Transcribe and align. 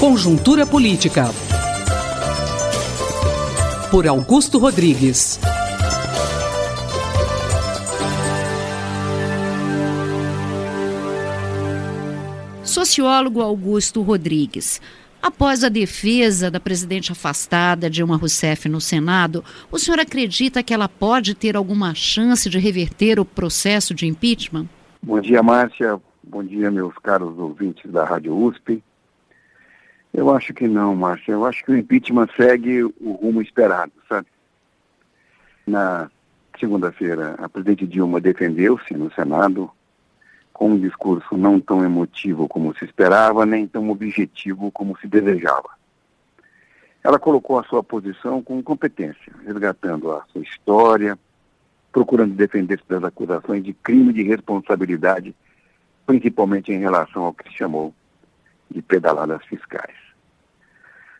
Conjuntura 0.00 0.64
Política. 0.64 1.24
Por 3.90 4.06
Augusto 4.06 4.56
Rodrigues. 4.56 5.40
Sociólogo 12.62 13.42
Augusto 13.42 14.00
Rodrigues. 14.02 14.80
Após 15.20 15.64
a 15.64 15.68
defesa 15.68 16.48
da 16.48 16.60
presidente 16.60 17.10
afastada 17.10 17.90
Dilma 17.90 18.16
Rousseff 18.16 18.68
no 18.68 18.80
Senado, 18.80 19.42
o 19.68 19.80
senhor 19.80 19.98
acredita 19.98 20.62
que 20.62 20.72
ela 20.72 20.88
pode 20.88 21.34
ter 21.34 21.56
alguma 21.56 21.92
chance 21.92 22.48
de 22.48 22.56
reverter 22.60 23.18
o 23.18 23.24
processo 23.24 23.92
de 23.92 24.06
impeachment? 24.06 24.68
Bom 25.02 25.20
dia, 25.20 25.42
Márcia. 25.42 26.00
Bom 26.22 26.44
dia, 26.44 26.70
meus 26.70 26.94
caros 26.98 27.36
ouvintes 27.36 27.90
da 27.90 28.04
Rádio 28.04 28.36
USP. 28.36 28.80
Eu 30.12 30.34
acho 30.34 30.54
que 30.54 30.66
não, 30.66 30.94
Márcia. 30.96 31.32
Eu 31.32 31.44
acho 31.44 31.64
que 31.64 31.72
o 31.72 31.76
impeachment 31.76 32.28
segue 32.36 32.82
o 32.82 33.18
rumo 33.20 33.42
esperado, 33.42 33.92
sabe? 34.08 34.26
Na 35.66 36.10
segunda-feira, 36.58 37.34
a 37.38 37.48
presidente 37.48 37.86
Dilma 37.86 38.20
defendeu-se 38.20 38.94
no 38.94 39.12
Senado 39.12 39.70
com 40.52 40.70
um 40.70 40.80
discurso 40.80 41.36
não 41.36 41.60
tão 41.60 41.84
emotivo 41.84 42.48
como 42.48 42.74
se 42.76 42.84
esperava, 42.84 43.46
nem 43.46 43.66
tão 43.66 43.90
objetivo 43.90 44.72
como 44.72 44.98
se 44.98 45.06
desejava. 45.06 45.68
Ela 47.04 47.18
colocou 47.18 47.58
a 47.58 47.64
sua 47.64 47.82
posição 47.82 48.42
com 48.42 48.60
competência, 48.60 49.32
resgatando 49.46 50.10
a 50.10 50.24
sua 50.32 50.42
história, 50.42 51.16
procurando 51.92 52.34
defender-se 52.34 52.84
das 52.88 53.04
acusações 53.04 53.62
de 53.62 53.72
crime 53.72 54.12
de 54.12 54.24
responsabilidade, 54.24 55.34
principalmente 56.04 56.72
em 56.72 56.80
relação 56.80 57.24
ao 57.24 57.34
que 57.34 57.48
se 57.48 57.56
chamou 57.56 57.94
de 58.68 58.82
pedaladas 58.82 59.44
fiscais. 59.44 60.07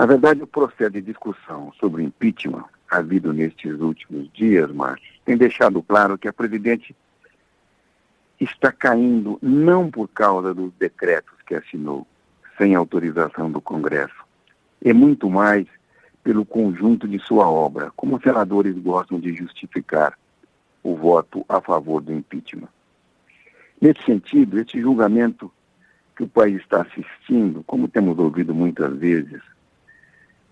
Na 0.00 0.06
verdade, 0.06 0.42
o 0.42 0.46
processo 0.46 0.92
de 0.92 1.02
discussão 1.02 1.74
sobre 1.78 2.02
impeachment 2.02 2.64
havido 2.90 3.34
nestes 3.34 3.78
últimos 3.78 4.32
dias, 4.32 4.72
Márcio, 4.72 5.12
tem 5.26 5.36
deixado 5.36 5.82
claro 5.82 6.16
que 6.16 6.26
a 6.26 6.32
presidente 6.32 6.96
está 8.40 8.72
caindo 8.72 9.38
não 9.42 9.90
por 9.90 10.08
causa 10.08 10.54
dos 10.54 10.72
decretos 10.78 11.34
que 11.46 11.54
assinou, 11.54 12.06
sem 12.56 12.74
autorização 12.74 13.52
do 13.52 13.60
Congresso, 13.60 14.24
e 14.80 14.90
muito 14.94 15.28
mais 15.28 15.66
pelo 16.24 16.46
conjunto 16.46 17.06
de 17.06 17.18
sua 17.18 17.46
obra, 17.46 17.92
como 17.94 18.16
os 18.16 18.22
senadores 18.22 18.74
gostam 18.78 19.20
de 19.20 19.34
justificar 19.34 20.18
o 20.82 20.96
voto 20.96 21.44
a 21.46 21.60
favor 21.60 22.00
do 22.00 22.14
impeachment. 22.14 22.70
Nesse 23.78 24.02
sentido, 24.04 24.58
esse 24.58 24.80
julgamento 24.80 25.52
que 26.16 26.22
o 26.22 26.28
país 26.28 26.58
está 26.62 26.80
assistindo, 26.80 27.62
como 27.64 27.86
temos 27.86 28.18
ouvido 28.18 28.54
muitas 28.54 28.96
vezes, 28.96 29.42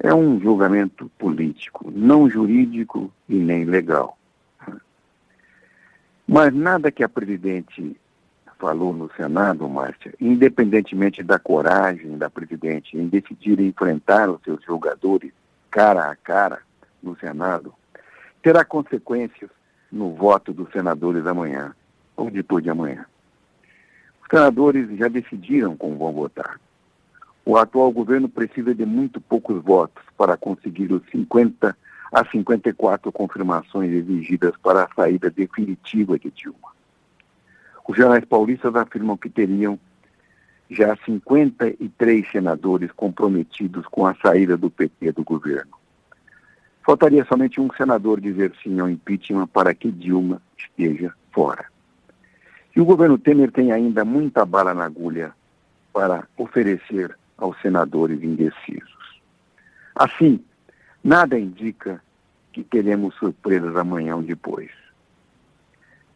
é 0.01 0.15
um 0.15 0.41
julgamento 0.41 1.11
político, 1.19 1.91
não 1.95 2.31
jurídico 2.31 3.13
e 3.29 3.35
nem 3.35 3.65
legal. 3.65 4.17
Mas 6.27 6.55
nada 6.55 6.93
que 6.93 7.03
a 7.03 7.09
presidente 7.09 7.97
falou 8.59 8.93
no 8.93 9.11
Senado, 9.15 9.69
Márcia, 9.69 10.13
independentemente 10.21 11.23
da 11.23 11.39
coragem 11.39 12.19
da 12.19 12.29
presidente 12.29 12.97
em 12.97 13.09
decidir 13.09 13.61
enfrentar 13.61 14.29
os 14.29 14.43
seus 14.43 14.63
jogadores 14.65 15.33
cara 15.71 16.11
a 16.11 16.17
cara 16.17 16.61
no 17.03 17.17
Senado, 17.17 17.73
terá 18.43 18.65
consequências 18.65 19.51
no 19.91 20.15
voto 20.15 20.53
dos 20.53 20.71
senadores 20.71 21.27
amanhã 21.27 21.75
ou 22.17 22.31
depois 22.31 22.63
de 22.63 22.71
amanhã. 22.71 23.07
Os 24.23 24.29
senadores 24.29 24.89
já 24.99 25.09
decidiram 25.09 25.77
como 25.77 25.97
vão 25.97 26.13
votar. 26.13 26.61
O 27.49 27.57
atual 27.57 27.91
governo 27.91 28.29
precisa 28.29 28.75
de 28.75 28.85
muito 28.85 29.23
poucos 29.23 29.65
votos 29.65 30.05
para 30.19 30.37
conseguir 30.37 30.93
os 30.93 31.03
50 31.11 31.75
a 32.13 32.25
54 32.27 33.11
confirmações 33.11 33.91
exigidas 33.91 34.53
para 34.63 34.85
a 34.85 34.89
saída 34.95 35.31
definitiva 35.31 36.19
de 36.19 36.31
Dilma. 36.31 36.75
Os 37.89 37.97
jornais 37.97 38.27
paulistas 38.27 38.77
afirmam 38.77 39.17
que 39.17 39.31
teriam 39.31 39.81
já 40.69 40.95
53 41.07 42.31
senadores 42.31 42.93
comprometidos 42.93 43.87
com 43.87 44.07
a 44.07 44.15
saída 44.17 44.55
do 44.55 44.69
PT 44.69 45.13
do 45.13 45.25
governo. 45.25 45.73
Faltaria 46.85 47.25
somente 47.25 47.63
um 47.63 47.71
senador 47.73 48.21
dizer 48.21 48.53
sim 48.63 48.79
ao 48.79 48.91
impeachment 48.91 49.47
para 49.47 49.73
que 49.73 49.91
Dilma 49.91 50.43
esteja 50.55 51.15
fora. 51.33 51.65
E 52.77 52.81
o 52.83 52.85
governo 52.85 53.17
Temer 53.17 53.51
tem 53.51 53.73
ainda 53.73 54.05
muita 54.05 54.45
bala 54.45 54.75
na 54.75 54.85
agulha 54.85 55.33
para 55.95 56.29
oferecer 56.37 57.17
aos 57.39 57.59
senadores 57.63 58.23
indecisos. 58.23 59.23
Assim, 59.95 60.45
nada 61.03 61.39
indica 61.39 62.03
que 62.53 62.63
teremos 62.63 63.15
surpresas 63.15 63.77
amanhã 63.77 64.17
ou 64.17 64.23
depois. 64.23 64.71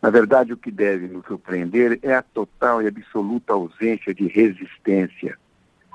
Na 0.03 0.11
verdade, 0.11 0.53
o 0.53 0.57
que 0.57 0.71
deve 0.71 1.07
nos 1.07 1.25
surpreender 1.25 1.99
é 2.03 2.15
a 2.15 2.23
total 2.23 2.83
e 2.83 2.89
absoluta 2.89 3.53
ausência 3.53 4.13
de 4.13 4.27
resistência 4.27 5.39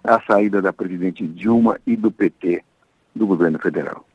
à 0.04 0.20
saída 0.22 0.62
da 0.62 0.72
presidente 0.72 1.28
Dilma 1.28 1.80
e 1.86 1.96
do 1.96 2.10
PT 2.10 2.64
do 3.14 3.28
governo 3.28 3.60
federal 3.60 4.08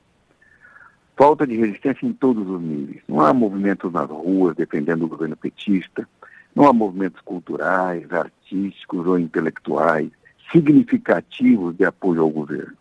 falta 1.23 1.47
de 1.47 1.57
resistência 1.57 2.05
em 2.05 2.13
todos 2.13 2.49
os 2.49 2.61
níveis. 2.61 3.01
Não 3.07 3.21
há 3.21 3.33
movimentos 3.33 3.93
nas 3.93 4.09
ruas 4.09 4.57
defendendo 4.57 5.05
o 5.05 5.09
governo 5.09 5.37
petista, 5.37 6.09
não 6.53 6.67
há 6.67 6.73
movimentos 6.73 7.21
culturais, 7.21 8.11
artísticos 8.13 9.07
ou 9.07 9.19
intelectuais 9.19 10.11
significativos 10.53 11.75
de 11.77 11.85
apoio 11.85 12.23
ao 12.23 12.31
governo. 12.31 12.77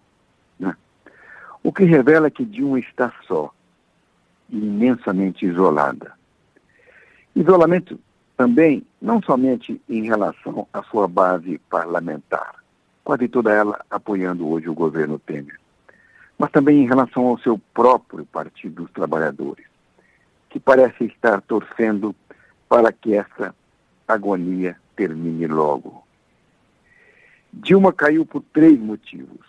Né? 0.59 0.75
O 1.63 1.71
que 1.71 1.83
revela 1.85 2.29
que 2.29 2.45
Dilma 2.45 2.79
está 2.79 3.11
só 3.27 3.51
imensamente 4.51 5.45
isolada. 5.45 6.11
Isolamento 7.33 7.97
também, 8.35 8.85
não 9.01 9.21
somente 9.21 9.81
em 9.87 10.03
relação 10.03 10.67
à 10.73 10.83
sua 10.83 11.07
base 11.07 11.57
parlamentar, 11.69 12.55
quase 13.03 13.27
toda 13.27 13.53
ela 13.53 13.79
apoiando 13.89 14.47
hoje 14.49 14.67
o 14.67 14.73
governo 14.73 15.17
Temer, 15.19 15.59
mas 16.37 16.51
também 16.51 16.83
em 16.83 16.87
relação 16.87 17.27
ao 17.27 17.39
seu 17.39 17.59
próprio 17.73 18.25
Partido 18.25 18.83
dos 18.83 18.91
Trabalhadores, 18.91 19.65
que 20.49 20.59
parece 20.59 21.05
estar 21.05 21.39
torcendo 21.41 22.13
para 22.67 22.91
que 22.91 23.13
essa 23.13 23.55
agonia 24.07 24.75
termine 24.95 25.47
logo. 25.47 26.00
Dilma 27.53 27.91
caiu 27.91 28.25
por 28.25 28.41
três 28.53 28.79
motivos. 28.79 29.45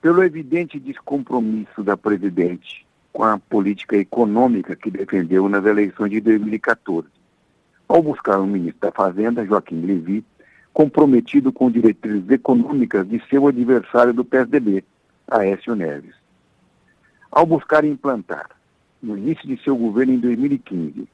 Pelo 0.00 0.22
evidente 0.24 0.80
descompromisso 0.80 1.82
da 1.82 1.96
presidente 1.96 2.84
com 3.12 3.22
a 3.22 3.38
política 3.38 3.96
econômica 3.96 4.74
que 4.74 4.90
defendeu 4.90 5.48
nas 5.48 5.64
eleições 5.64 6.10
de 6.10 6.20
2014, 6.20 7.06
ao 7.86 8.02
buscar 8.02 8.40
o 8.40 8.46
ministro 8.46 8.80
da 8.80 8.90
Fazenda, 8.90 9.44
Joaquim 9.44 9.80
Levy, 9.84 10.24
comprometido 10.72 11.52
com 11.52 11.70
diretrizes 11.70 12.28
econômicas 12.30 13.06
de 13.08 13.22
seu 13.28 13.46
adversário 13.46 14.12
do 14.12 14.24
PSDB, 14.24 14.82
Aécio 15.30 15.76
Neves. 15.76 16.14
Ao 17.30 17.46
buscar 17.46 17.84
implantar, 17.84 18.50
no 19.02 19.16
início 19.16 19.46
de 19.46 19.62
seu 19.62 19.76
governo 19.76 20.14
em 20.14 20.18
2015, 20.18 21.06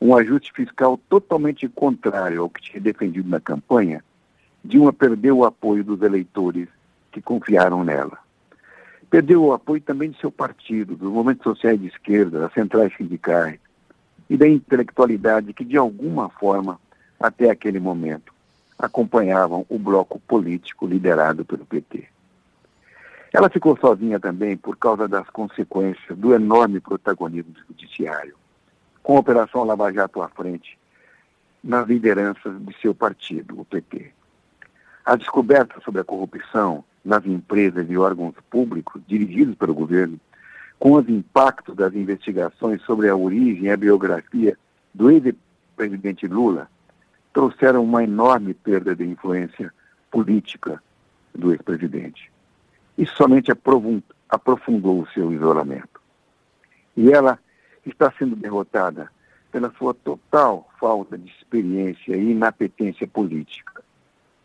um 0.00 0.14
ajuste 0.14 0.52
fiscal 0.52 1.00
totalmente 1.08 1.68
contrário 1.68 2.42
ao 2.42 2.50
que 2.50 2.60
tinha 2.60 2.80
defendido 2.80 3.28
na 3.28 3.40
campanha, 3.40 4.04
Dilma 4.66 4.92
perdeu 4.92 5.38
o 5.38 5.44
apoio 5.44 5.84
dos 5.84 6.02
eleitores 6.02 6.68
que 7.12 7.22
confiaram 7.22 7.84
nela. 7.84 8.18
Perdeu 9.08 9.44
o 9.44 9.52
apoio 9.52 9.80
também 9.80 10.10
de 10.10 10.18
seu 10.18 10.30
partido, 10.30 10.96
dos 10.96 11.10
movimentos 11.10 11.44
sociais 11.44 11.80
de 11.80 11.86
esquerda, 11.86 12.40
das 12.40 12.52
centrais 12.52 12.92
sindicais 12.96 13.60
e 14.28 14.36
da 14.36 14.48
intelectualidade 14.48 15.52
que, 15.52 15.64
de 15.64 15.76
alguma 15.76 16.28
forma, 16.28 16.80
até 17.18 17.48
aquele 17.48 17.78
momento, 17.78 18.34
acompanhavam 18.76 19.64
o 19.68 19.78
bloco 19.78 20.18
político 20.18 20.86
liderado 20.86 21.44
pelo 21.44 21.64
PT. 21.64 22.08
Ela 23.32 23.48
ficou 23.48 23.78
sozinha 23.78 24.18
também 24.18 24.56
por 24.56 24.76
causa 24.76 25.06
das 25.06 25.30
consequências 25.30 26.18
do 26.18 26.34
enorme 26.34 26.80
protagonismo 26.80 27.52
do 27.52 27.60
judiciário, 27.68 28.34
com 29.00 29.16
a 29.16 29.20
Operação 29.20 29.62
Lava 29.62 29.92
Jato 29.92 30.20
à 30.20 30.28
frente, 30.28 30.76
nas 31.62 31.86
lideranças 31.86 32.52
de 32.64 32.76
seu 32.80 32.92
partido, 32.92 33.60
o 33.60 33.64
PT. 33.64 34.12
A 35.06 35.14
descoberta 35.14 35.80
sobre 35.84 36.00
a 36.00 36.04
corrupção 36.04 36.82
nas 37.04 37.24
empresas 37.24 37.88
e 37.88 37.96
órgãos 37.96 38.34
públicos 38.50 39.00
dirigidos 39.06 39.54
pelo 39.54 39.72
governo, 39.72 40.18
com 40.80 40.94
os 40.94 41.08
impactos 41.08 41.76
das 41.76 41.94
investigações 41.94 42.82
sobre 42.82 43.08
a 43.08 43.14
origem 43.14 43.66
e 43.66 43.70
a 43.70 43.76
biografia 43.76 44.58
do 44.92 45.08
ex-presidente 45.08 46.26
Lula, 46.26 46.68
trouxeram 47.32 47.84
uma 47.84 48.02
enorme 48.02 48.52
perda 48.52 48.96
de 48.96 49.04
influência 49.04 49.72
política 50.10 50.82
do 51.32 51.52
ex-presidente. 51.52 52.32
Isso 52.98 53.14
somente 53.14 53.52
aprofundou 54.28 55.02
o 55.02 55.08
seu 55.10 55.32
isolamento. 55.32 56.00
E 56.96 57.12
ela 57.12 57.38
está 57.86 58.12
sendo 58.18 58.34
derrotada 58.34 59.08
pela 59.52 59.72
sua 59.78 59.94
total 59.94 60.68
falta 60.80 61.16
de 61.16 61.30
experiência 61.30 62.16
e 62.16 62.32
inapetência 62.32 63.06
política. 63.06 63.75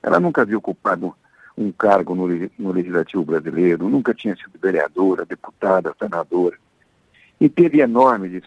Ela 0.01 0.19
nunca 0.19 0.41
havia 0.41 0.57
ocupado 0.57 1.15
um 1.57 1.71
cargo 1.71 2.15
no, 2.15 2.27
no 2.57 2.71
Legislativo 2.71 3.23
brasileiro, 3.23 3.89
nunca 3.89 4.13
tinha 4.13 4.35
sido 4.35 4.57
vereadora, 4.59 5.25
deputada, 5.25 5.95
senadora, 5.99 6.57
e 7.39 7.49
teve 7.49 7.81
enorme 7.81 8.41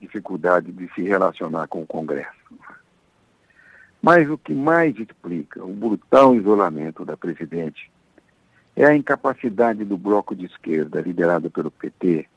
dificuldade 0.00 0.72
de 0.72 0.88
se 0.94 1.02
relacionar 1.02 1.66
com 1.68 1.82
o 1.82 1.86
Congresso. 1.86 2.30
Mas 4.00 4.30
o 4.30 4.38
que 4.38 4.54
mais 4.54 4.96
explica 4.98 5.64
o 5.64 5.72
brutal 5.72 6.34
isolamento 6.34 7.04
da 7.04 7.16
presidente 7.16 7.90
é 8.76 8.84
a 8.84 8.94
incapacidade 8.94 9.84
do 9.84 9.96
bloco 9.96 10.34
de 10.34 10.46
esquerda, 10.46 11.00
liderado 11.00 11.50
pelo 11.50 11.70
PT, 11.70 12.28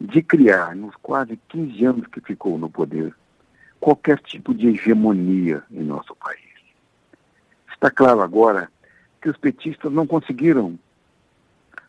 de 0.00 0.22
criar, 0.22 0.74
nos 0.74 0.94
quase 0.96 1.38
15 1.48 1.84
anos 1.84 2.06
que 2.08 2.20
ficou 2.20 2.58
no 2.58 2.68
poder, 2.68 3.14
qualquer 3.78 4.18
tipo 4.18 4.52
de 4.52 4.68
hegemonia 4.68 5.62
em 5.70 5.82
nosso 5.82 6.14
país. 6.16 6.41
Está 7.82 7.90
claro 7.90 8.20
agora 8.20 8.70
que 9.20 9.28
os 9.28 9.36
petistas 9.36 9.92
não 9.92 10.06
conseguiram 10.06 10.78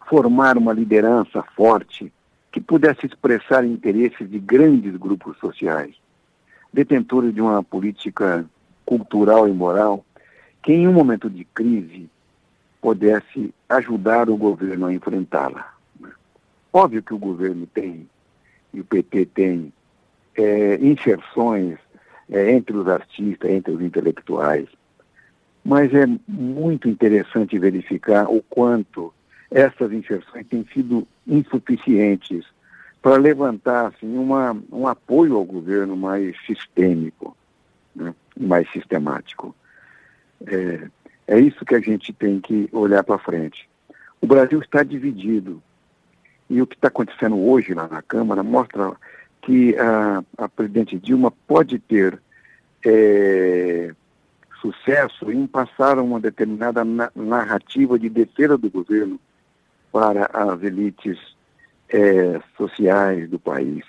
formar 0.10 0.58
uma 0.58 0.74
liderança 0.74 1.44
forte 1.56 2.12
que 2.52 2.60
pudesse 2.60 3.06
expressar 3.06 3.64
interesses 3.64 4.28
de 4.28 4.40
grandes 4.40 4.96
grupos 4.96 5.38
sociais, 5.38 5.94
detentores 6.74 7.32
de 7.32 7.40
uma 7.40 7.62
política 7.62 8.44
cultural 8.84 9.48
e 9.48 9.52
moral 9.52 10.04
que, 10.64 10.74
em 10.74 10.88
um 10.88 10.94
momento 10.94 11.30
de 11.30 11.46
crise, 11.46 12.10
pudesse 12.82 13.54
ajudar 13.70 14.32
o 14.32 14.36
governo 14.36 14.88
a 14.88 14.94
enfrentá-la. 14.96 15.76
Óbvio 16.74 17.04
que 17.04 17.14
o 17.14 17.20
governo 17.20 17.68
tem, 17.68 18.10
e 18.74 18.80
o 18.80 18.84
PT 18.84 19.28
tem, 19.28 19.72
é, 20.36 20.80
inserções 20.82 21.78
é, 22.32 22.52
entre 22.52 22.76
os 22.76 22.88
artistas, 22.88 23.52
entre 23.52 23.72
os 23.72 23.80
intelectuais, 23.80 24.68
mas 25.64 25.94
é 25.94 26.06
muito 26.28 26.90
interessante 26.90 27.58
verificar 27.58 28.30
o 28.30 28.42
quanto 28.44 29.14
essas 29.50 29.92
inserções 29.92 30.46
têm 30.48 30.66
sido 30.74 31.08
insuficientes 31.28 32.46
para 33.02 33.18
levantar 33.18 33.88
assim, 33.88 34.18
uma, 34.18 34.58
um 34.72 34.88
apoio 34.88 35.36
ao 35.36 35.44
governo 35.44 35.96
mais 35.96 36.36
sistêmico, 36.46 37.36
né, 37.96 38.14
mais 38.38 38.70
sistemático. 38.72 39.56
É, 40.48 40.88
é 41.28 41.40
isso 41.40 41.66
que 41.66 41.76
a 41.76 41.80
gente 41.80 42.12
tem 42.12 42.40
que 42.40 42.68
olhar 42.72 43.04
para 43.04 43.18
frente. 43.18 43.70
O 44.22 44.28
Brasil 44.28 44.60
está 44.60 44.84
dividido. 44.84 45.62
E 46.50 46.62
o 46.62 46.68
que 46.68 46.76
está 46.76 46.88
acontecendo 46.88 47.38
hoje 47.38 47.74
lá 47.74 47.88
na 47.88 48.02
Câmara 48.02 48.44
mostra 48.44 48.94
que 49.42 49.76
a, 49.78 50.24
a 50.38 50.50
presidente 50.50 50.98
Dilma 51.00 51.32
pode 51.48 51.80
ter 51.80 52.22
é, 52.86 53.94
sucesso 54.64 55.30
em 55.30 55.46
passar 55.46 56.00
uma 56.00 56.22
determinada 56.22 56.86
na 56.86 57.12
narrativa 57.14 58.00
de 58.00 58.08
defesa 58.08 58.58
do 58.58 58.70
governo 58.70 59.20
para 59.92 60.30
as 60.34 60.64
elites 60.64 61.20
é, 61.90 62.40
sociais 62.56 63.30
do 63.30 63.38
país. 63.38 63.84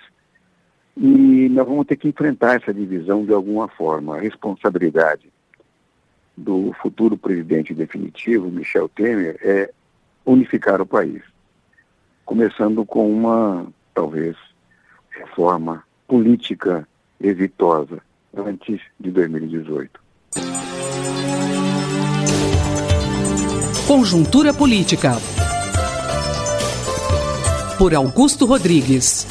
E 0.97 1.47
nós 1.49 1.65
vamos 1.65 1.87
ter 1.87 1.95
que 1.95 2.09
enfrentar 2.09 2.55
essa 2.61 2.73
divisão 2.73 3.25
de 3.25 3.31
alguma 3.31 3.69
forma. 3.69 4.17
A 4.17 4.19
responsabilidade 4.19 5.31
do 6.35 6.73
futuro 6.81 7.17
presidente 7.17 7.73
definitivo, 7.73 8.51
Michel 8.51 8.89
Temer, 8.89 9.37
é 9.41 9.71
unificar 10.25 10.81
o 10.81 10.85
país, 10.85 11.23
começando 12.25 12.85
com 12.85 13.09
uma, 13.09 13.65
talvez, 13.93 14.35
reforma 15.09 15.83
política 16.05 16.85
exitosa 17.21 18.01
antes 18.35 18.81
de 18.99 19.11
2018. 19.11 20.04
Conjuntura 23.87 24.51
Política. 24.51 25.15
Por 27.77 27.93
Augusto 27.93 28.47
Rodrigues. 28.47 29.27